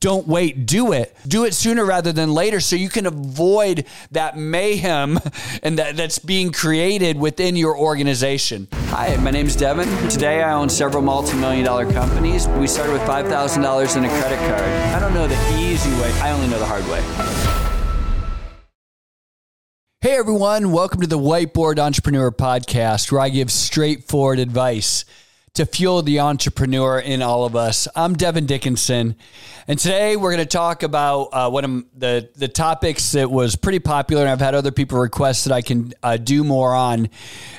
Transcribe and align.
don't 0.00 0.28
wait, 0.28 0.64
do 0.64 0.92
it. 0.92 1.16
Do 1.26 1.44
it 1.44 1.54
sooner 1.54 1.84
rather 1.84 2.12
than 2.12 2.32
later 2.32 2.60
so 2.60 2.76
you 2.76 2.88
can 2.88 3.06
avoid 3.06 3.84
that 4.12 4.36
mayhem 4.36 5.18
and 5.62 5.78
that, 5.78 5.96
that's 5.96 6.20
being 6.20 6.52
created 6.52 7.18
within 7.18 7.56
your 7.56 7.76
organization. 7.76 8.68
Hi, 8.90 9.16
my 9.16 9.32
name 9.32 9.46
is 9.46 9.56
Devon. 9.56 9.88
Today 10.08 10.42
I 10.42 10.52
own 10.52 10.68
several 10.68 11.02
multi 11.02 11.36
million 11.36 11.64
dollar 11.64 11.90
companies. 11.92 12.46
We 12.48 12.68
started 12.68 12.92
with 12.92 13.02
$5,000 13.02 13.96
in 13.96 14.04
a 14.04 14.08
credit 14.08 14.38
card. 14.38 14.62
I 14.62 15.00
don't 15.00 15.14
know 15.14 15.26
the 15.26 15.58
easy 15.58 15.90
way, 16.00 16.12
I 16.20 16.30
only 16.30 16.46
know 16.46 16.58
the 16.58 16.66
hard 16.66 16.86
way. 16.86 17.02
Hey 20.00 20.16
everyone, 20.16 20.70
welcome 20.70 21.00
to 21.00 21.08
the 21.08 21.18
Whiteboard 21.18 21.80
Entrepreneur 21.80 22.30
Podcast, 22.30 23.10
where 23.10 23.20
I 23.20 23.30
give 23.30 23.50
straightforward 23.50 24.38
advice 24.38 25.04
to 25.58 25.66
fuel 25.66 26.02
the 26.02 26.20
entrepreneur 26.20 27.00
in 27.00 27.20
all 27.20 27.44
of 27.44 27.56
us. 27.56 27.88
I'm 27.96 28.14
Devon 28.14 28.46
Dickinson, 28.46 29.16
and 29.66 29.76
today 29.76 30.14
we're 30.14 30.30
going 30.30 30.38
to 30.38 30.46
talk 30.46 30.84
about 30.84 31.30
uh, 31.32 31.50
one 31.50 31.64
of 31.64 31.84
the 31.98 32.30
the 32.36 32.46
topics 32.46 33.10
that 33.10 33.28
was 33.28 33.56
pretty 33.56 33.80
popular, 33.80 34.22
and 34.22 34.30
I've 34.30 34.38
had 34.38 34.54
other 34.54 34.70
people 34.70 35.00
request 35.00 35.46
that 35.46 35.52
I 35.52 35.62
can 35.62 35.92
uh, 36.00 36.16
do 36.16 36.44
more 36.44 36.76
on, 36.76 37.08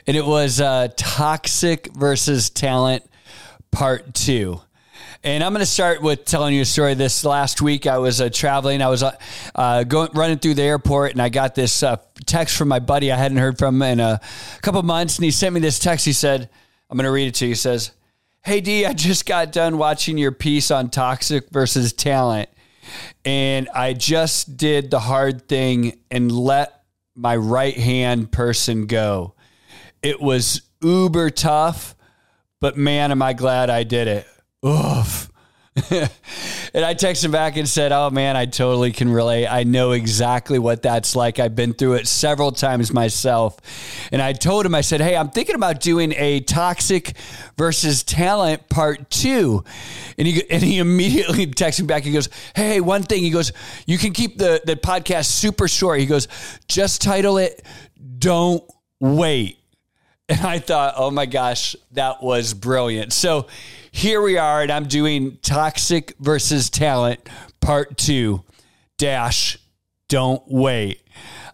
and 0.07 0.15
it 0.15 0.25
was 0.25 0.61
uh, 0.61 0.87
toxic 0.95 1.93
versus 1.93 2.49
talent 2.49 3.03
part 3.69 4.13
two. 4.13 4.61
And 5.21 5.43
I'm 5.43 5.51
going 5.51 5.59
to 5.59 5.65
start 5.65 6.01
with 6.01 6.23
telling 6.23 6.55
you 6.55 6.61
a 6.61 6.65
story. 6.65 6.93
This 6.93 7.25
last 7.25 7.61
week, 7.61 7.85
I 7.85 7.97
was 7.97 8.21
uh, 8.21 8.29
traveling. 8.29 8.81
I 8.81 8.87
was 8.87 9.03
uh, 9.03 9.11
uh, 9.55 9.83
going 9.83 10.11
running 10.13 10.39
through 10.39 10.53
the 10.53 10.63
airport, 10.63 11.11
and 11.11 11.21
I 11.21 11.27
got 11.27 11.53
this 11.53 11.83
uh, 11.83 11.97
text 12.25 12.55
from 12.55 12.69
my 12.69 12.79
buddy 12.79 13.11
I 13.11 13.17
hadn't 13.17 13.39
heard 13.39 13.59
from 13.59 13.81
in 13.81 13.99
a 13.99 14.21
couple 14.61 14.81
months, 14.83 15.17
and 15.17 15.25
he 15.25 15.31
sent 15.31 15.53
me 15.53 15.59
this 15.59 15.79
text. 15.79 16.05
He 16.05 16.13
said, 16.13 16.49
"I'm 16.89 16.97
going 16.97 17.05
to 17.05 17.11
read 17.11 17.27
it 17.27 17.35
to 17.35 17.45
you." 17.45 17.51
He 17.51 17.55
says, 17.55 17.91
"Hey 18.43 18.61
D, 18.61 18.85
I 18.85 18.93
just 18.93 19.25
got 19.25 19.51
done 19.51 19.77
watching 19.77 20.17
your 20.17 20.31
piece 20.31 20.71
on 20.71 20.89
toxic 20.89 21.49
versus 21.49 21.93
talent, 21.93 22.49
and 23.25 23.69
I 23.69 23.93
just 23.93 24.57
did 24.57 24.91
the 24.91 24.99
hard 24.99 25.47
thing 25.47 25.99
and 26.09 26.31
let 26.31 26.83
my 27.15 27.35
right 27.35 27.77
hand 27.77 28.31
person 28.31 28.85
go. 28.87 29.35
It 30.01 30.21
was 30.21 30.61
uber 30.81 31.29
tough." 31.29 31.95
But 32.61 32.75
man, 32.75 33.11
am 33.11 33.21
I 33.21 33.31
glad 33.31 33.69
I 33.69 33.83
did 33.83 34.09
it 34.09 34.27
oof. 34.65 35.31
and 36.73 36.85
I 36.85 36.93
texted 36.93 37.31
back 37.31 37.57
and 37.57 37.67
said, 37.67 37.91
Oh 37.91 38.09
man, 38.09 38.35
I 38.35 38.45
totally 38.45 38.91
can 38.91 39.11
relate. 39.11 39.47
I 39.47 39.63
know 39.63 39.91
exactly 39.91 40.59
what 40.59 40.81
that's 40.81 41.15
like. 41.15 41.39
I've 41.39 41.55
been 41.55 41.73
through 41.73 41.93
it 41.93 42.07
several 42.07 42.51
times 42.51 42.93
myself. 42.93 43.57
And 44.11 44.21
I 44.21 44.33
told 44.33 44.65
him, 44.65 44.75
I 44.75 44.81
said, 44.81 45.01
Hey, 45.01 45.15
I'm 45.15 45.29
thinking 45.29 45.55
about 45.55 45.79
doing 45.79 46.13
a 46.15 46.41
toxic 46.41 47.13
versus 47.57 48.03
talent 48.03 48.69
part 48.69 49.09
two. 49.09 49.63
And 50.17 50.27
he, 50.27 50.49
and 50.49 50.63
he 50.63 50.77
immediately 50.79 51.47
texted 51.47 51.81
me 51.81 51.87
back. 51.87 52.03
He 52.03 52.11
goes, 52.11 52.29
Hey, 52.55 52.81
one 52.81 53.03
thing. 53.03 53.21
He 53.21 53.29
goes, 53.29 53.51
You 53.85 53.97
can 53.97 54.13
keep 54.13 54.37
the, 54.37 54.61
the 54.65 54.75
podcast 54.75 55.25
super 55.25 55.67
short. 55.67 55.99
He 55.99 56.05
goes, 56.05 56.27
Just 56.67 57.01
title 57.01 57.37
it, 57.37 57.63
Don't 58.17 58.63
Wait. 58.99 59.58
And 60.29 60.41
I 60.45 60.59
thought, 60.59 60.93
oh 60.95 61.09
my 61.09 61.25
gosh, 61.25 61.75
that 61.93 62.21
was 62.21 62.53
brilliant. 62.53 63.11
So 63.13 63.47
here 63.91 64.21
we 64.21 64.37
are, 64.37 64.61
and 64.61 64.71
I'm 64.71 64.85
doing 64.85 65.39
Toxic 65.41 66.13
versus 66.19 66.69
Talent 66.69 67.27
Part 67.59 67.97
Two. 67.97 68.43
Dash, 68.99 69.57
don't 70.07 70.43
wait. 70.47 71.01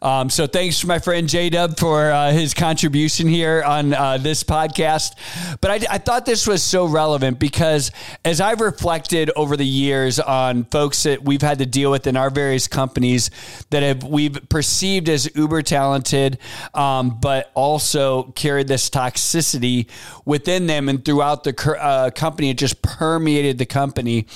Um, 0.02 0.30
so 0.30 0.48
thanks 0.48 0.80
to 0.80 0.88
my 0.88 1.00
friend 1.00 1.28
J 1.28 1.50
Dub 1.50 1.78
for 1.78 2.12
uh, 2.12 2.32
his 2.32 2.54
contribution 2.54 3.28
here 3.28 3.64
on 3.64 3.94
uh, 3.94 4.18
this 4.18 4.44
podcast. 4.44 5.16
But 5.62 5.72
I, 5.72 5.96
I, 5.96 5.98
thought 5.98 6.26
this 6.26 6.48
was 6.48 6.62
so 6.62 6.86
relevant 6.86 7.40
because 7.40 7.92
as 8.24 8.42
I've 8.42 8.62
reflected 8.62 9.32
over 9.36 9.58
the 9.58 9.66
years 9.66 10.20
on 10.20 10.66
folks 10.66 11.04
that 11.04 11.24
we've 11.24 11.42
had 11.42 11.60
to 11.60 11.66
deal 11.66 11.92
with 11.92 12.08
in 12.08 12.18
our 12.18 12.30
various 12.30 12.68
companies 12.68 13.32
that 13.70 13.84
have 13.84 14.04
we've 14.04 14.38
perceived 14.50 15.10
as 15.10 15.34
uber 15.36 15.62
talented, 15.62 16.38
um, 16.74 17.18
but 17.20 17.52
also 17.54 18.24
carried 18.32 18.68
this 18.68 18.90
toxicity 18.90 19.88
within 20.26 20.68
them 20.68 20.90
and 20.90 21.04
throughout 21.04 21.44
the 21.44 21.78
uh, 21.80 22.10
company, 22.12 22.50
it 22.50 22.58
just 22.58 22.82
permeated 22.82 23.58
the 23.58 23.66
company. 23.66 24.28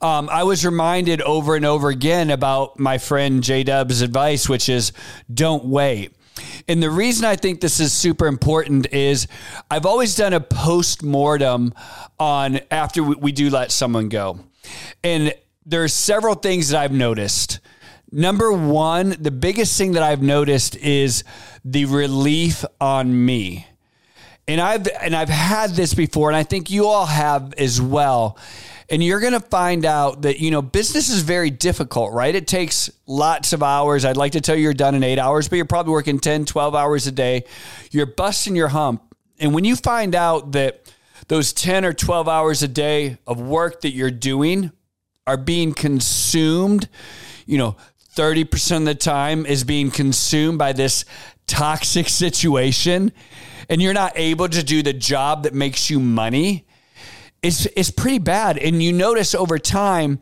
Um, 0.00 0.28
I 0.30 0.42
was 0.44 0.64
reminded 0.64 1.20
over 1.22 1.56
and 1.56 1.64
over 1.64 1.88
again 1.88 2.30
about 2.30 2.78
my 2.78 2.98
friend 2.98 3.42
J 3.42 3.62
Dub's 3.64 4.02
advice, 4.02 4.48
which 4.48 4.68
is 4.68 4.92
don't 5.32 5.64
wait. 5.64 6.12
And 6.68 6.82
the 6.82 6.90
reason 6.90 7.24
I 7.24 7.36
think 7.36 7.60
this 7.60 7.80
is 7.80 7.92
super 7.92 8.26
important 8.26 8.92
is 8.92 9.26
I've 9.70 9.86
always 9.86 10.14
done 10.14 10.32
a 10.32 10.40
post 10.40 11.02
mortem 11.02 11.74
on 12.18 12.60
after 12.70 13.02
we 13.02 13.32
do 13.32 13.50
let 13.50 13.70
someone 13.72 14.08
go. 14.08 14.40
And 15.02 15.34
there's 15.66 15.92
several 15.92 16.34
things 16.34 16.70
that 16.70 16.80
I've 16.80 16.92
noticed. 16.92 17.60
Number 18.10 18.52
one, 18.52 19.16
the 19.18 19.30
biggest 19.30 19.76
thing 19.78 19.92
that 19.92 20.02
I've 20.02 20.22
noticed 20.22 20.76
is 20.76 21.24
the 21.64 21.84
relief 21.86 22.64
on 22.80 23.24
me. 23.24 23.66
And 24.48 24.60
I've 24.60 24.88
and 25.00 25.14
I've 25.14 25.28
had 25.28 25.70
this 25.70 25.94
before, 25.94 26.28
and 26.28 26.36
I 26.36 26.42
think 26.42 26.70
you 26.70 26.86
all 26.86 27.06
have 27.06 27.54
as 27.54 27.80
well 27.80 28.36
and 28.90 29.02
you're 29.02 29.20
going 29.20 29.32
to 29.32 29.40
find 29.40 29.84
out 29.84 30.22
that 30.22 30.40
you 30.40 30.50
know 30.50 30.62
business 30.62 31.08
is 31.08 31.22
very 31.22 31.50
difficult 31.50 32.12
right? 32.12 32.34
It 32.34 32.46
takes 32.46 32.90
lots 33.06 33.52
of 33.52 33.62
hours. 33.62 34.04
I'd 34.04 34.16
like 34.16 34.32
to 34.32 34.40
tell 34.40 34.56
you 34.56 34.62
you're 34.62 34.74
done 34.74 34.94
in 34.94 35.02
eight 35.02 35.18
hours 35.18 35.48
but 35.48 35.56
you're 35.56 35.64
probably 35.64 35.92
working 35.92 36.18
10 36.18 36.44
12 36.44 36.74
hours 36.74 37.06
a 37.06 37.12
day. 37.12 37.44
You're 37.90 38.06
busting 38.06 38.56
your 38.56 38.68
hump. 38.68 39.02
And 39.38 39.54
when 39.54 39.64
you 39.64 39.76
find 39.76 40.14
out 40.14 40.52
that 40.52 40.92
those 41.28 41.52
10 41.52 41.84
or 41.84 41.92
12 41.92 42.28
hours 42.28 42.62
a 42.62 42.68
day 42.68 43.18
of 43.26 43.40
work 43.40 43.80
that 43.82 43.92
you're 43.92 44.10
doing 44.10 44.72
are 45.26 45.36
being 45.36 45.72
consumed 45.72 46.88
you 47.46 47.58
know 47.58 47.76
30% 48.14 48.78
of 48.78 48.84
the 48.84 48.94
time 48.94 49.46
is 49.46 49.64
being 49.64 49.90
consumed 49.90 50.58
by 50.58 50.72
this 50.72 51.04
toxic 51.46 52.08
situation 52.08 53.12
and 53.68 53.80
you're 53.80 53.94
not 53.94 54.12
able 54.16 54.48
to 54.48 54.62
do 54.62 54.82
the 54.82 54.92
job 54.92 55.44
that 55.44 55.54
makes 55.54 55.88
you 55.88 55.98
money 55.98 56.66
is 57.42 57.66
is 57.68 57.90
pretty 57.90 58.18
bad. 58.18 58.58
And 58.58 58.82
you 58.82 58.92
notice 58.92 59.34
over 59.34 59.58
time, 59.58 60.20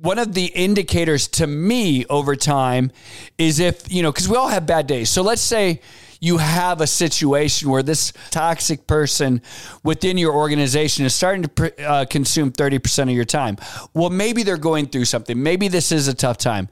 one 0.00 0.18
of 0.18 0.34
the 0.34 0.46
indicators 0.46 1.26
to 1.28 1.46
me 1.46 2.04
over 2.06 2.36
time 2.36 2.92
is 3.36 3.58
if, 3.58 3.92
you 3.92 4.02
know, 4.02 4.12
because 4.12 4.28
we 4.28 4.36
all 4.36 4.48
have 4.48 4.66
bad 4.66 4.86
days. 4.86 5.10
So 5.10 5.22
let's 5.22 5.42
say 5.42 5.80
you 6.20 6.38
have 6.38 6.80
a 6.80 6.86
situation 6.86 7.70
where 7.70 7.82
this 7.82 8.12
toxic 8.30 8.86
person 8.86 9.40
within 9.84 10.18
your 10.18 10.34
organization 10.34 11.04
is 11.04 11.14
starting 11.14 11.44
to 11.44 11.84
uh, 11.86 12.04
consume 12.06 12.50
30% 12.50 13.04
of 13.04 13.10
your 13.10 13.24
time. 13.24 13.56
Well, 13.94 14.10
maybe 14.10 14.42
they're 14.42 14.56
going 14.56 14.86
through 14.86 15.04
something. 15.04 15.40
Maybe 15.40 15.68
this 15.68 15.92
is 15.92 16.08
a 16.08 16.14
tough 16.14 16.38
time. 16.38 16.68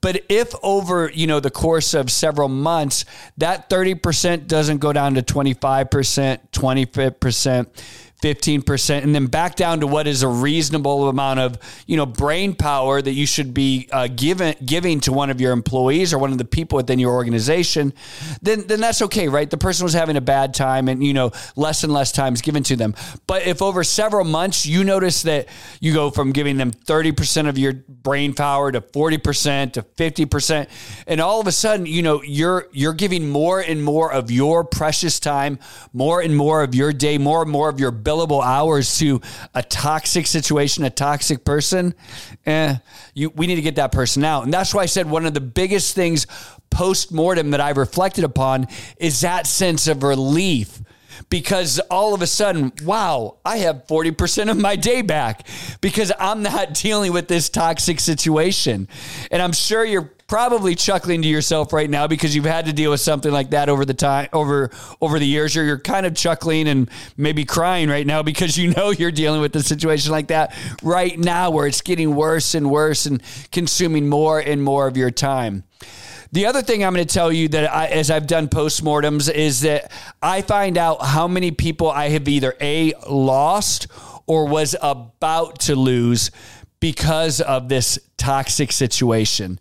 But 0.00 0.24
if 0.28 0.54
over, 0.62 1.10
you 1.14 1.26
know, 1.26 1.40
the 1.40 1.50
course 1.50 1.94
of 1.94 2.10
several 2.10 2.48
months, 2.48 3.04
that 3.38 3.70
30% 3.70 4.46
doesn't 4.46 4.78
go 4.78 4.92
down 4.92 5.14
to 5.14 5.22
25%, 5.22 6.38
20%, 6.52 7.66
15% 8.22 9.02
and 9.02 9.14
then 9.14 9.26
back 9.26 9.56
down 9.56 9.80
to 9.80 9.86
what 9.86 10.06
is 10.06 10.22
a 10.22 10.28
reasonable 10.28 11.08
amount 11.08 11.40
of 11.40 11.58
you 11.86 11.96
know 11.96 12.06
brain 12.06 12.54
power 12.54 13.00
that 13.00 13.12
you 13.12 13.26
should 13.26 13.54
be 13.54 13.88
uh, 13.92 14.08
giving 14.08 14.54
giving 14.64 15.00
to 15.00 15.12
one 15.12 15.30
of 15.30 15.40
your 15.40 15.52
employees 15.52 16.12
or 16.12 16.18
one 16.18 16.32
of 16.32 16.38
the 16.38 16.44
people 16.44 16.76
within 16.76 16.98
your 16.98 17.14
organization 17.14 17.92
then 18.42 18.66
then 18.66 18.80
that's 18.80 19.02
okay 19.02 19.28
right? 19.28 19.48
The 19.48 19.56
person 19.56 19.84
was 19.84 19.92
having 19.92 20.16
a 20.16 20.20
bad 20.20 20.52
time 20.54 20.88
and 20.88 21.02
you 21.02 21.14
know 21.14 21.32
less 21.56 21.84
and 21.84 21.92
less 21.92 22.12
time 22.12 22.34
is 22.34 22.42
given 22.42 22.62
to 22.64 22.76
them. 22.76 22.94
But 23.26 23.46
if 23.46 23.62
over 23.62 23.84
several 23.84 24.24
months 24.24 24.66
you 24.66 24.84
notice 24.84 25.22
that 25.22 25.48
you 25.80 25.94
go 25.94 26.10
from 26.10 26.32
giving 26.32 26.56
them 26.56 26.72
30% 26.72 27.48
of 27.48 27.58
your 27.58 27.72
brain 27.88 28.34
power 28.34 28.72
to 28.72 28.80
40% 28.80 29.72
to 29.72 29.82
50% 29.82 30.68
and 31.06 31.20
all 31.20 31.40
of 31.40 31.46
a 31.46 31.52
sudden 31.52 31.86
you 31.86 32.02
know 32.02 32.22
you're 32.22 32.66
you're 32.72 32.92
giving 32.92 33.30
more 33.30 33.60
and 33.60 33.82
more 33.82 34.12
of 34.12 34.30
your 34.30 34.64
precious 34.64 35.20
time 35.20 35.58
more 35.92 36.20
and 36.20 36.36
more 36.36 36.62
of 36.62 36.74
your 36.74 36.92
day 36.92 37.18
more 37.18 37.42
and 37.42 37.50
more 37.50 37.68
of 37.68 37.78
your 37.78 37.90
billable 38.10 38.42
hours 38.42 38.98
to 38.98 39.20
a 39.54 39.62
toxic 39.62 40.26
situation, 40.26 40.84
a 40.84 40.90
toxic 40.90 41.44
person, 41.44 41.94
eh, 42.44 42.76
you, 43.14 43.30
we 43.30 43.46
need 43.46 43.54
to 43.54 43.62
get 43.62 43.76
that 43.76 43.92
person 43.92 44.24
out. 44.24 44.44
And 44.44 44.52
that's 44.52 44.74
why 44.74 44.82
I 44.82 44.86
said 44.86 45.08
one 45.08 45.26
of 45.26 45.34
the 45.34 45.40
biggest 45.40 45.94
things 45.94 46.26
post 46.70 47.12
mortem 47.12 47.50
that 47.50 47.60
I've 47.60 47.76
reflected 47.76 48.24
upon 48.24 48.66
is 48.96 49.20
that 49.20 49.46
sense 49.46 49.86
of 49.86 50.02
relief 50.02 50.82
because 51.28 51.78
all 51.90 52.14
of 52.14 52.22
a 52.22 52.26
sudden, 52.26 52.72
wow, 52.82 53.36
I 53.44 53.58
have 53.58 53.86
40% 53.86 54.50
of 54.50 54.56
my 54.56 54.74
day 54.74 55.02
back 55.02 55.46
because 55.80 56.10
I'm 56.18 56.42
not 56.42 56.74
dealing 56.82 57.12
with 57.12 57.28
this 57.28 57.48
toxic 57.48 58.00
situation. 58.00 58.88
And 59.30 59.40
I'm 59.40 59.52
sure 59.52 59.84
you're 59.84 60.12
probably 60.30 60.76
chuckling 60.76 61.22
to 61.22 61.26
yourself 61.26 61.72
right 61.72 61.90
now 61.90 62.06
because 62.06 62.36
you've 62.36 62.44
had 62.44 62.64
to 62.64 62.72
deal 62.72 62.92
with 62.92 63.00
something 63.00 63.32
like 63.32 63.50
that 63.50 63.68
over 63.68 63.84
the 63.84 63.92
time 63.92 64.28
over 64.32 64.70
over 65.00 65.18
the 65.18 65.26
years 65.26 65.56
or 65.56 65.64
you're 65.64 65.76
kind 65.76 66.06
of 66.06 66.14
chuckling 66.14 66.68
and 66.68 66.88
maybe 67.16 67.44
crying 67.44 67.88
right 67.88 68.06
now 68.06 68.22
because 68.22 68.56
you 68.56 68.70
know 68.70 68.90
you're 68.90 69.10
dealing 69.10 69.40
with 69.40 69.56
a 69.56 69.62
situation 69.62 70.12
like 70.12 70.28
that 70.28 70.54
right 70.84 71.18
now 71.18 71.50
where 71.50 71.66
it's 71.66 71.80
getting 71.80 72.14
worse 72.14 72.54
and 72.54 72.70
worse 72.70 73.06
and 73.06 73.20
consuming 73.50 74.08
more 74.08 74.38
and 74.38 74.62
more 74.62 74.86
of 74.86 74.96
your 74.96 75.10
time. 75.10 75.64
The 76.30 76.46
other 76.46 76.62
thing 76.62 76.84
I'm 76.84 76.94
going 76.94 77.04
to 77.04 77.12
tell 77.12 77.32
you 77.32 77.48
that 77.48 77.68
I, 77.68 77.86
as 77.86 78.08
I've 78.08 78.28
done 78.28 78.46
postmortems 78.46 79.28
is 79.28 79.62
that 79.62 79.90
I 80.22 80.42
find 80.42 80.78
out 80.78 81.04
how 81.04 81.26
many 81.26 81.50
people 81.50 81.90
I 81.90 82.10
have 82.10 82.28
either 82.28 82.54
A, 82.60 82.92
lost 83.08 83.88
or 84.28 84.46
was 84.46 84.76
about 84.80 85.58
to 85.62 85.74
lose 85.74 86.30
because 86.78 87.40
of 87.40 87.68
this 87.68 87.98
toxic 88.20 88.70
situation. 88.70 89.58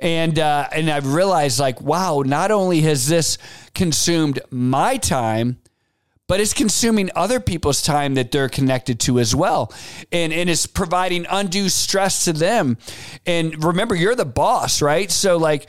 And 0.00 0.38
uh, 0.38 0.68
and 0.72 0.90
I've 0.90 1.14
realized 1.14 1.58
like, 1.60 1.80
wow, 1.80 2.22
not 2.26 2.50
only 2.50 2.80
has 2.82 3.06
this 3.06 3.38
consumed 3.74 4.40
my 4.50 4.96
time, 4.96 5.58
but 6.26 6.40
it's 6.40 6.52
consuming 6.52 7.10
other 7.14 7.40
people's 7.40 7.82
time 7.82 8.14
that 8.14 8.32
they're 8.32 8.48
connected 8.48 9.00
to 9.00 9.18
as 9.18 9.34
well. 9.34 9.72
And, 10.12 10.32
and 10.32 10.48
it's 10.48 10.66
providing 10.66 11.26
undue 11.28 11.68
stress 11.68 12.24
to 12.26 12.32
them. 12.32 12.78
And 13.26 13.64
remember, 13.64 13.94
you're 13.94 14.14
the 14.14 14.24
boss, 14.24 14.82
right? 14.82 15.10
So 15.10 15.36
like 15.38 15.68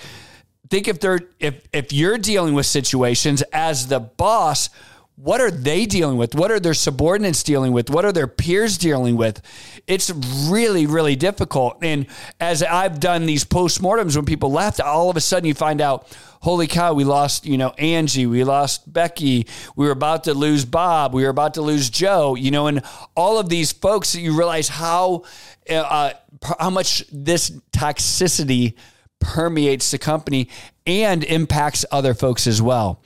think 0.71 0.87
if 0.87 0.99
they're 0.99 1.19
if 1.39 1.67
if 1.73 1.93
you're 1.93 2.17
dealing 2.17 2.55
with 2.55 2.65
situations 2.65 3.43
as 3.53 3.87
the 3.87 3.99
boss, 3.99 4.69
what 5.15 5.39
are 5.39 5.51
they 5.51 5.85
dealing 5.85 6.17
with? 6.17 6.33
What 6.33 6.49
are 6.51 6.59
their 6.59 6.73
subordinates 6.73 7.43
dealing 7.43 7.73
with? 7.73 7.89
What 7.89 8.05
are 8.05 8.11
their 8.11 8.27
peers 8.27 8.77
dealing 8.77 9.17
with? 9.17 9.41
It's 9.85 10.09
really, 10.49 10.87
really 10.87 11.15
difficult. 11.15 11.77
And 11.83 12.07
as 12.39 12.63
I've 12.63 12.99
done 12.99 13.25
these 13.25 13.45
postmortems 13.45 14.15
when 14.15 14.25
people 14.25 14.51
left, 14.51 14.81
all 14.81 15.09
of 15.09 15.17
a 15.17 15.21
sudden 15.21 15.47
you 15.47 15.53
find 15.53 15.79
out, 15.79 16.07
holy 16.41 16.65
cow, 16.65 16.93
we 16.93 17.03
lost, 17.03 17.45
you 17.45 17.57
know, 17.57 17.69
Angie, 17.77 18.25
we 18.25 18.43
lost 18.43 18.91
Becky, 18.91 19.47
we 19.75 19.85
were 19.85 19.91
about 19.91 20.23
to 20.23 20.33
lose 20.33 20.65
Bob, 20.65 21.13
we 21.13 21.23
were 21.23 21.29
about 21.29 21.53
to 21.53 21.61
lose 21.61 21.89
Joe, 21.89 22.35
you 22.35 22.49
know, 22.49 22.65
and 22.67 22.81
all 23.15 23.37
of 23.37 23.47
these 23.47 23.71
folks, 23.71 24.13
that 24.13 24.21
you 24.21 24.35
realize 24.35 24.69
how 24.69 25.23
uh, 25.69 26.13
how 26.57 26.71
much 26.71 27.03
this 27.11 27.51
toxicity 27.71 28.73
permeates 29.19 29.91
the 29.91 29.99
company 29.99 30.49
and 30.85 31.23
impacts 31.23 31.85
other 31.91 32.13
folks 32.13 32.47
as 32.47 32.61
well. 32.61 33.01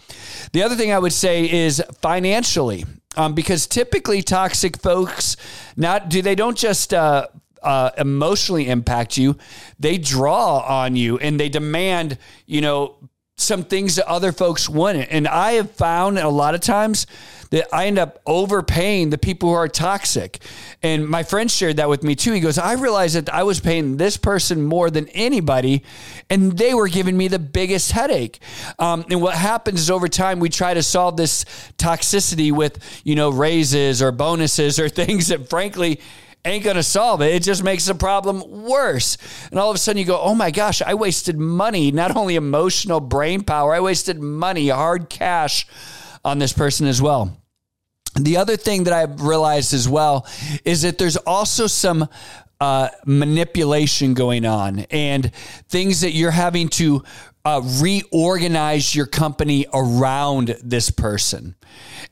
The 0.54 0.64
other 0.64 0.76
thing 0.76 0.92
I 0.92 1.00
would 1.00 1.14
say 1.14 1.50
is 1.50 1.84
financially, 2.02 2.86
um, 3.18 3.34
because 3.34 3.68
typically 3.68 4.22
toxic 4.22 4.78
folks 4.78 5.36
not 5.76 6.10
do 6.10 6.22
they 6.22 6.36
don't 6.36 6.58
just 6.58 6.94
uh, 6.94 7.28
uh, 7.62 7.92
emotionally 7.98 8.68
impact 8.70 9.18
you, 9.18 9.38
they 9.80 9.98
draw 9.98 10.60
on 10.60 10.96
you 10.96 11.18
and 11.18 11.40
they 11.40 11.50
demand 11.50 12.18
you 12.46 12.62
know 12.62 12.96
some 13.38 13.64
things 13.64 13.98
that 13.98 14.08
other 14.08 14.32
folks 14.32 14.70
wouldn't. 14.70 15.10
And 15.12 15.28
I 15.28 15.54
have 15.54 15.72
found 15.72 16.18
a 16.18 16.30
lot 16.30 16.56
of 16.56 16.62
times 16.62 17.06
that 17.56 17.74
I 17.74 17.88
end 17.88 17.98
up 17.98 18.20
overpaying 18.26 19.12
the 19.12 19.18
people 19.18 19.48
who 19.48 19.56
are 19.56 19.70
toxic. 19.70 20.40
And 20.84 21.08
my 21.08 21.24
friend 21.24 21.50
shared 21.50 21.78
that 21.78 21.88
with 21.88 22.04
me 22.04 22.14
too. 22.14 22.34
He 22.34 22.42
goes, 22.42 22.58
I 22.58 22.74
realized 22.74 23.16
that 23.16 23.34
I 23.34 23.44
was 23.44 23.62
paying 23.62 23.96
this 23.96 24.18
person 24.18 24.62
more 24.62 24.90
than 24.90 25.08
anybody, 25.10 25.82
and 26.30 26.58
they 26.58 26.74
were 26.74 26.90
giving 26.90 27.16
me 27.16 27.30
the 27.30 27.40
biggest 27.40 27.94
headache. 27.94 28.40
Um, 28.78 29.06
and 29.10 29.22
what 29.22 29.36
happens 29.36 29.80
is 29.80 29.90
over 29.90 30.10
time, 30.10 30.42
we 30.42 30.50
try 30.50 30.74
to 30.74 30.84
solve 30.84 31.16
this 31.16 31.46
toxicity 31.78 32.52
with, 32.52 32.78
you 33.06 33.16
know, 33.16 33.30
raises 33.30 34.02
or 34.02 34.12
bonuses 34.12 34.78
or 34.78 34.90
things 35.06 35.30
that 35.30 35.50
frankly, 35.50 36.02
ain't 36.44 36.66
going 36.66 36.76
to 36.76 36.84
solve 36.84 37.22
it. 37.22 37.34
It 37.34 37.42
just 37.42 37.64
makes 37.64 37.86
the 37.86 37.96
problem 37.96 38.44
worse. 38.66 39.18
And 39.50 39.60
all 39.60 39.72
of 39.72 39.76
a 39.76 39.80
sudden 39.80 39.98
you 39.98 40.06
go, 40.06 40.20
oh 40.20 40.36
my 40.36 40.52
gosh, 40.52 40.82
I 40.82 40.94
wasted 40.94 41.40
money, 41.40 41.92
not 41.92 42.16
only 42.16 42.36
emotional 42.36 43.00
brain 43.00 43.44
power, 43.44 43.74
I 43.74 43.80
wasted 43.80 44.20
money, 44.20 44.68
hard 44.68 45.10
cash 45.10 45.66
on 46.26 46.40
this 46.40 46.52
person 46.52 46.88
as 46.88 47.02
well. 47.02 47.38
The 48.16 48.38
other 48.38 48.56
thing 48.56 48.86
that 48.86 48.94
I've 48.94 49.22
realized 49.22 49.74
as 49.74 49.90
well 49.90 50.26
is 50.64 50.84
that 50.84 50.98
there's 50.98 51.18
also 51.18 51.68
some 51.68 52.08
uh, 52.62 52.90
manipulation 53.06 54.14
going 54.14 54.46
on 54.46 54.80
and 54.90 55.34
things 55.68 56.02
that 56.02 56.12
you're 56.12 56.32
having 56.32 56.70
to 56.70 57.04
uh, 57.44 57.62
reorganize 57.82 58.96
your 58.96 59.06
company 59.06 59.68
around 59.74 60.56
this 60.64 60.90
person. 60.90 61.56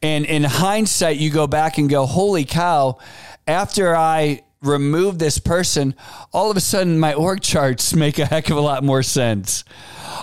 And 0.02 0.26
in 0.26 0.44
hindsight, 0.44 1.18
you 1.18 1.32
go 1.32 1.48
back 1.48 1.78
and 1.78 1.90
go, 1.90 2.06
holy 2.06 2.46
cow, 2.46 3.00
after 3.48 3.96
I 3.96 4.42
remove 4.64 5.20
this 5.20 5.38
person, 5.38 5.94
all 6.32 6.50
of 6.50 6.58
a 6.58 6.62
sudden 6.62 7.00
my 7.00 7.14
org 7.14 7.42
charts 7.42 7.94
make 7.94 8.18
a 8.18 8.26
heck 8.26 8.50
of 8.50 8.58
a 8.58 8.62
lot 8.62 8.84
more 8.84 9.04
sense. 9.04 9.64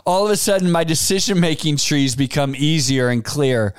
All 0.07 0.25
of 0.25 0.31
a 0.31 0.37
sudden 0.37 0.71
my 0.71 0.83
decision 0.83 1.39
making 1.41 1.77
trees 1.77 2.17
become 2.17 2.55
easier 2.57 3.09
and 3.09 3.25
clear. 3.25 3.75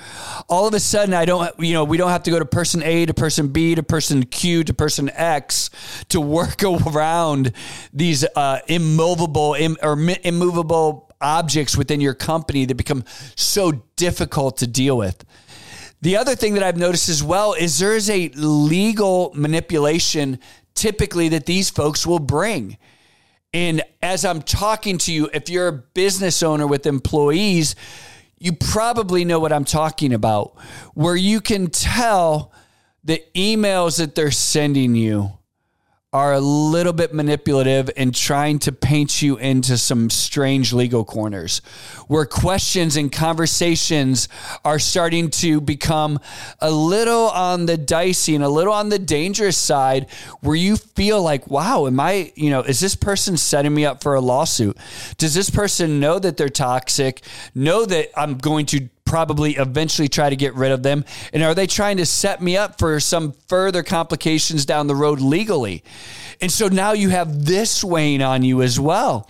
All 0.47 0.67
of 0.67 0.73
a 0.73 0.79
sudden 0.79 1.13
I 1.13 1.25
don't, 1.25 1.51
you 1.59 1.73
know, 1.73 1.83
we 1.83 1.97
don't 1.97 2.11
have 2.11 2.23
to 2.23 2.31
go 2.31 2.39
to 2.39 2.45
person 2.45 2.83
A 2.83 3.05
to 3.05 3.13
person 3.13 3.47
B 3.47 3.75
to 3.75 3.83
person 3.83 4.23
Q 4.23 4.63
to 4.63 4.73
person 4.73 5.09
X 5.09 5.69
to 6.09 6.21
work 6.21 6.63
around 6.87 7.53
these 7.91 8.23
uh, 8.35 8.59
immovable 8.67 9.55
Im- 9.55 9.77
or 9.81 9.97
immovable 10.23 11.11
objects 11.21 11.77
within 11.77 12.01
your 12.01 12.13
company 12.13 12.65
that 12.65 12.75
become 12.75 13.03
so 13.35 13.71
difficult 13.95 14.57
to 14.57 14.67
deal 14.67 14.97
with. 14.97 15.23
The 16.01 16.17
other 16.17 16.35
thing 16.35 16.55
that 16.55 16.63
I've 16.63 16.77
noticed 16.77 17.09
as 17.09 17.23
well 17.23 17.53
is 17.53 17.77
there 17.77 17.95
is 17.95 18.09
a 18.09 18.29
legal 18.29 19.31
manipulation 19.35 20.39
typically 20.73 21.29
that 21.29 21.45
these 21.45 21.69
folks 21.69 22.07
will 22.07 22.19
bring. 22.19 22.77
And 23.53 23.83
as 24.01 24.25
I'm 24.25 24.41
talking 24.41 24.97
to 24.99 25.13
you, 25.13 25.29
if 25.33 25.49
you're 25.49 25.67
a 25.67 25.73
business 25.73 26.41
owner 26.41 26.65
with 26.65 26.87
employees, 26.87 27.75
you 28.39 28.53
probably 28.53 29.25
know 29.25 29.39
what 29.39 29.53
I'm 29.53 29.65
talking 29.65 30.13
about, 30.13 30.57
where 30.95 31.15
you 31.15 31.41
can 31.41 31.67
tell 31.67 32.51
the 33.03 33.23
emails 33.35 33.97
that 33.97 34.15
they're 34.15 34.31
sending 34.31 34.95
you 34.95 35.31
are 36.13 36.33
a 36.33 36.41
little 36.41 36.91
bit 36.91 37.13
manipulative 37.13 37.89
and 37.95 38.13
trying 38.13 38.59
to 38.59 38.71
paint 38.73 39.21
you 39.21 39.37
into 39.37 39.77
some 39.77 40.09
strange 40.09 40.73
legal 40.73 41.05
corners 41.05 41.59
where 42.07 42.25
questions 42.25 42.97
and 42.97 43.13
conversations 43.13 44.27
are 44.65 44.77
starting 44.77 45.29
to 45.29 45.61
become 45.61 46.19
a 46.59 46.69
little 46.69 47.29
on 47.29 47.65
the 47.65 47.77
dicey 47.77 48.35
and 48.35 48.43
a 48.43 48.49
little 48.49 48.73
on 48.73 48.89
the 48.89 48.99
dangerous 48.99 49.55
side 49.55 50.09
where 50.41 50.57
you 50.57 50.75
feel 50.75 51.23
like, 51.23 51.49
wow, 51.49 51.87
am 51.87 51.97
I, 51.97 52.33
you 52.35 52.49
know, 52.49 52.59
is 52.59 52.81
this 52.81 52.95
person 52.95 53.37
setting 53.37 53.73
me 53.73 53.85
up 53.85 54.03
for 54.03 54.15
a 54.15 54.21
lawsuit? 54.21 54.77
Does 55.17 55.33
this 55.33 55.49
person 55.49 56.01
know 56.01 56.19
that 56.19 56.35
they're 56.35 56.49
toxic, 56.49 57.21
know 57.55 57.85
that 57.85 58.09
I'm 58.19 58.37
going 58.37 58.65
to 58.67 58.89
probably 59.11 59.57
eventually 59.57 60.07
try 60.07 60.29
to 60.29 60.37
get 60.37 60.55
rid 60.55 60.71
of 60.71 60.83
them? 60.83 61.03
And 61.33 61.43
are 61.43 61.53
they 61.53 61.67
trying 61.67 61.97
to 61.97 62.05
set 62.05 62.41
me 62.41 62.55
up 62.55 62.79
for 62.79 62.97
some 63.01 63.33
further 63.49 63.83
complications 63.83 64.65
down 64.65 64.87
the 64.87 64.95
road 64.95 65.19
legally? 65.19 65.83
And 66.39 66.49
so 66.49 66.69
now 66.69 66.93
you 66.93 67.09
have 67.09 67.43
this 67.43 67.83
weighing 67.83 68.21
on 68.21 68.41
you 68.41 68.61
as 68.61 68.79
well. 68.79 69.29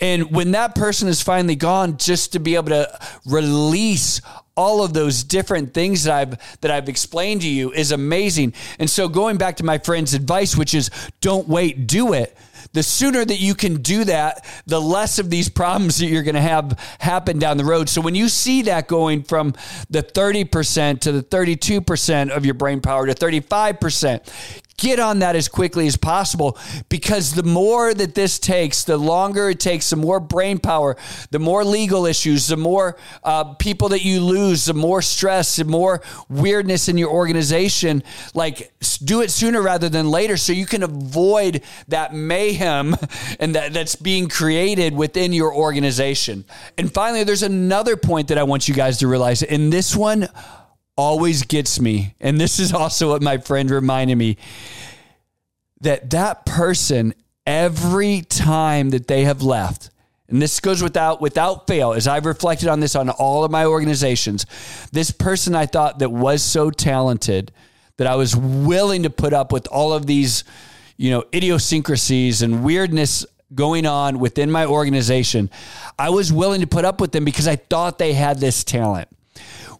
And 0.00 0.34
when 0.34 0.52
that 0.52 0.74
person 0.74 1.08
is 1.08 1.20
finally 1.20 1.56
gone, 1.56 1.98
just 1.98 2.32
to 2.32 2.40
be 2.40 2.54
able 2.54 2.70
to 2.70 2.98
release 3.26 4.22
all 4.58 4.82
of 4.82 4.92
those 4.92 5.22
different 5.22 5.72
things 5.72 6.02
that 6.04 6.14
I've 6.14 6.60
that 6.60 6.70
I've 6.72 6.88
explained 6.88 7.42
to 7.42 7.48
you 7.48 7.72
is 7.72 7.92
amazing. 7.92 8.54
And 8.80 8.90
so 8.90 9.08
going 9.08 9.38
back 9.38 9.56
to 9.58 9.64
my 9.64 9.78
friend's 9.78 10.14
advice, 10.14 10.56
which 10.56 10.74
is 10.74 10.90
don't 11.20 11.48
wait, 11.48 11.86
do 11.86 12.12
it 12.12 12.36
the 12.72 12.82
sooner 12.82 13.24
that 13.24 13.38
you 13.38 13.54
can 13.54 13.80
do 13.82 14.04
that, 14.04 14.44
the 14.66 14.80
less 14.80 15.18
of 15.18 15.30
these 15.30 15.48
problems 15.48 15.98
that 15.98 16.06
you're 16.06 16.22
going 16.22 16.34
to 16.34 16.40
have 16.40 16.78
happen 16.98 17.38
down 17.38 17.56
the 17.56 17.64
road. 17.64 17.88
So 17.88 18.00
when 18.00 18.14
you 18.14 18.28
see 18.28 18.62
that 18.62 18.88
going 18.88 19.22
from 19.22 19.54
the 19.88 20.02
30% 20.02 21.00
to 21.00 21.12
the 21.12 21.22
32% 21.22 22.30
of 22.30 22.44
your 22.44 22.54
brain 22.54 22.80
power 22.80 23.06
to 23.06 23.14
35%, 23.14 24.67
get 24.78 24.98
on 24.98 25.18
that 25.18 25.36
as 25.36 25.48
quickly 25.48 25.86
as 25.86 25.96
possible 25.96 26.56
because 26.88 27.34
the 27.34 27.42
more 27.42 27.92
that 27.92 28.14
this 28.14 28.38
takes, 28.38 28.84
the 28.84 28.96
longer 28.96 29.50
it 29.50 29.60
takes, 29.60 29.90
the 29.90 29.96
more 29.96 30.20
brain 30.20 30.58
power, 30.58 30.96
the 31.30 31.38
more 31.38 31.64
legal 31.64 32.06
issues, 32.06 32.46
the 32.46 32.56
more 32.56 32.96
uh, 33.24 33.54
people 33.54 33.90
that 33.90 34.04
you 34.04 34.20
lose, 34.20 34.64
the 34.64 34.74
more 34.74 35.02
stress, 35.02 35.56
the 35.56 35.64
more 35.64 36.00
weirdness 36.28 36.88
in 36.88 36.96
your 36.96 37.10
organization. 37.10 38.02
Like, 38.34 38.72
do 39.04 39.20
it 39.20 39.30
sooner 39.30 39.60
rather 39.60 39.88
than 39.88 40.10
later 40.10 40.36
so 40.36 40.52
you 40.52 40.66
can 40.66 40.82
avoid 40.82 41.62
that 41.88 42.14
mayhem 42.14 42.96
and 43.40 43.54
that, 43.54 43.72
that's 43.72 43.96
being 43.96 44.28
created 44.28 44.94
within 44.94 45.32
your 45.32 45.54
organization. 45.54 46.44
And 46.78 46.92
finally, 46.92 47.24
there's 47.24 47.42
another 47.42 47.96
point 47.96 48.28
that 48.28 48.38
I 48.38 48.44
want 48.44 48.68
you 48.68 48.74
guys 48.74 48.98
to 48.98 49.08
realize. 49.08 49.42
And 49.42 49.72
this 49.72 49.96
one, 49.96 50.28
always 50.98 51.44
gets 51.44 51.80
me. 51.80 52.14
And 52.20 52.40
this 52.40 52.58
is 52.58 52.74
also 52.74 53.10
what 53.10 53.22
my 53.22 53.38
friend 53.38 53.70
reminded 53.70 54.16
me 54.16 54.36
that 55.80 56.10
that 56.10 56.44
person 56.44 57.14
every 57.46 58.20
time 58.22 58.90
that 58.90 59.06
they 59.06 59.24
have 59.24 59.40
left 59.40 59.90
and 60.28 60.42
this 60.42 60.60
goes 60.60 60.82
without 60.82 61.20
without 61.20 61.66
fail 61.66 61.92
as 61.92 62.06
I've 62.06 62.26
reflected 62.26 62.68
on 62.68 62.80
this 62.80 62.96
on 62.96 63.08
all 63.08 63.44
of 63.44 63.50
my 63.50 63.64
organizations 63.64 64.44
this 64.92 65.10
person 65.12 65.54
I 65.54 65.66
thought 65.66 66.00
that 66.00 66.10
was 66.10 66.42
so 66.42 66.70
talented 66.70 67.52
that 67.96 68.06
I 68.06 68.16
was 68.16 68.36
willing 68.36 69.04
to 69.04 69.10
put 69.10 69.32
up 69.32 69.52
with 69.52 69.66
all 69.68 69.92
of 69.92 70.04
these 70.04 70.44
you 70.96 71.10
know 71.10 71.24
idiosyncrasies 71.32 72.42
and 72.42 72.64
weirdness 72.64 73.24
going 73.54 73.86
on 73.86 74.18
within 74.18 74.50
my 74.50 74.66
organization 74.66 75.48
I 75.98 76.10
was 76.10 76.32
willing 76.32 76.60
to 76.60 76.66
put 76.66 76.84
up 76.84 77.00
with 77.00 77.12
them 77.12 77.24
because 77.24 77.48
I 77.48 77.56
thought 77.56 77.98
they 77.98 78.12
had 78.12 78.40
this 78.40 78.64
talent 78.64 79.08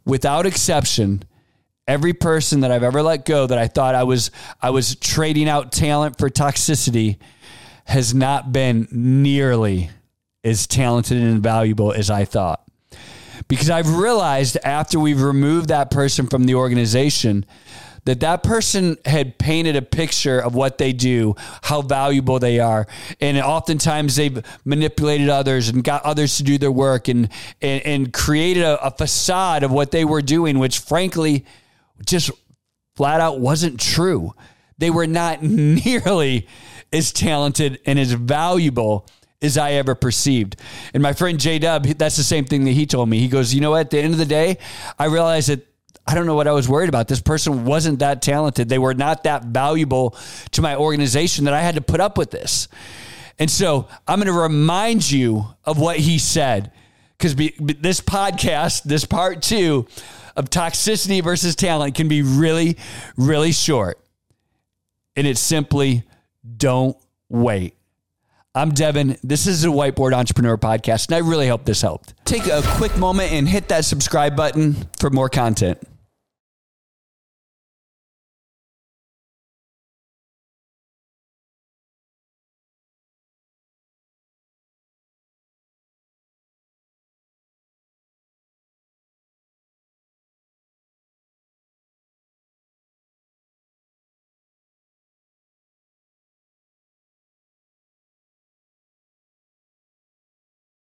without 0.08 0.46
exception, 0.46 1.22
every 1.86 2.12
person 2.12 2.60
that 2.60 2.72
I've 2.72 2.82
ever 2.82 3.02
let 3.02 3.24
go 3.24 3.46
that 3.46 3.58
I 3.58 3.68
thought 3.68 3.94
I 3.94 4.02
was 4.02 4.32
I 4.60 4.70
was 4.70 4.96
trading 4.96 5.48
out 5.48 5.70
talent 5.70 6.18
for 6.18 6.28
toxicity 6.28 7.18
has 7.84 8.14
not 8.14 8.52
been 8.52 8.88
nearly 8.90 9.90
as 10.42 10.66
talented 10.66 11.18
and 11.18 11.42
valuable 11.42 11.92
as 11.92 12.10
I 12.10 12.24
thought. 12.24 12.62
Because 13.46 13.70
I've 13.70 13.96
realized 13.96 14.58
after 14.62 14.98
we've 14.98 15.22
removed 15.22 15.68
that 15.68 15.90
person 15.90 16.26
from 16.26 16.44
the 16.44 16.54
organization 16.54 17.46
that 18.08 18.20
that 18.20 18.42
person 18.42 18.96
had 19.04 19.36
painted 19.36 19.76
a 19.76 19.82
picture 19.82 20.38
of 20.38 20.54
what 20.54 20.78
they 20.78 20.94
do, 20.94 21.34
how 21.60 21.82
valuable 21.82 22.38
they 22.38 22.58
are. 22.58 22.86
And 23.20 23.36
oftentimes 23.36 24.16
they've 24.16 24.42
manipulated 24.64 25.28
others 25.28 25.68
and 25.68 25.84
got 25.84 26.02
others 26.04 26.38
to 26.38 26.42
do 26.42 26.56
their 26.56 26.72
work 26.72 27.08
and, 27.08 27.28
and, 27.60 27.84
and 27.84 28.12
created 28.14 28.62
a, 28.62 28.82
a 28.82 28.90
facade 28.92 29.62
of 29.62 29.70
what 29.70 29.90
they 29.90 30.06
were 30.06 30.22
doing, 30.22 30.58
which 30.58 30.78
frankly 30.78 31.44
just 32.06 32.30
flat 32.96 33.20
out 33.20 33.40
wasn't 33.40 33.78
true. 33.78 34.32
They 34.78 34.88
were 34.88 35.06
not 35.06 35.42
nearly 35.42 36.48
as 36.90 37.12
talented 37.12 37.78
and 37.84 37.98
as 37.98 38.12
valuable 38.12 39.06
as 39.42 39.58
I 39.58 39.72
ever 39.72 39.94
perceived. 39.94 40.56
And 40.94 41.02
my 41.02 41.12
friend 41.12 41.38
J 41.38 41.58
Dub, 41.58 41.84
that's 41.84 42.16
the 42.16 42.22
same 42.22 42.46
thing 42.46 42.64
that 42.64 42.70
he 42.70 42.86
told 42.86 43.10
me. 43.10 43.18
He 43.18 43.28
goes, 43.28 43.52
You 43.52 43.60
know 43.60 43.72
what? 43.72 43.80
At 43.80 43.90
the 43.90 44.00
end 44.00 44.14
of 44.14 44.18
the 44.18 44.24
day, 44.24 44.56
I 44.98 45.08
realized 45.08 45.50
that 45.50 45.67
I 46.08 46.14
don't 46.14 46.24
know 46.24 46.34
what 46.34 46.48
I 46.48 46.52
was 46.52 46.70
worried 46.70 46.88
about. 46.88 47.06
This 47.06 47.20
person 47.20 47.66
wasn't 47.66 47.98
that 47.98 48.22
talented. 48.22 48.70
They 48.70 48.78
were 48.78 48.94
not 48.94 49.24
that 49.24 49.44
valuable 49.44 50.16
to 50.52 50.62
my 50.62 50.74
organization 50.74 51.44
that 51.44 51.52
I 51.52 51.60
had 51.60 51.74
to 51.74 51.82
put 51.82 52.00
up 52.00 52.16
with 52.16 52.30
this. 52.30 52.66
And 53.38 53.50
so 53.50 53.86
I'm 54.06 54.18
going 54.18 54.32
to 54.34 54.40
remind 54.40 55.10
you 55.10 55.44
of 55.66 55.78
what 55.78 55.98
he 55.98 56.18
said 56.18 56.72
because 57.18 57.34
this 57.34 58.00
podcast, 58.00 58.84
this 58.84 59.04
part 59.04 59.42
two 59.42 59.86
of 60.34 60.48
toxicity 60.48 61.22
versus 61.22 61.54
talent, 61.54 61.94
can 61.94 62.08
be 62.08 62.22
really, 62.22 62.78
really 63.18 63.52
short. 63.52 64.00
And 65.14 65.26
it's 65.26 65.40
simply 65.40 66.04
don't 66.56 66.96
wait. 67.28 67.74
I'm 68.54 68.70
Devon. 68.70 69.18
This 69.22 69.46
is 69.46 69.62
a 69.66 69.68
Whiteboard 69.68 70.14
Entrepreneur 70.14 70.56
Podcast, 70.56 71.08
and 71.08 71.16
I 71.16 71.18
really 71.18 71.48
hope 71.48 71.66
this 71.66 71.82
helped. 71.82 72.14
Take 72.24 72.46
a 72.46 72.62
quick 72.64 72.96
moment 72.96 73.30
and 73.30 73.46
hit 73.46 73.68
that 73.68 73.84
subscribe 73.84 74.34
button 74.34 74.74
for 74.98 75.10
more 75.10 75.28
content. 75.28 75.78